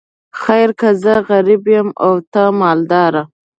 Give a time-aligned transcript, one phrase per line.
[0.41, 3.23] خیر که زه غریب یم او ته مالداره.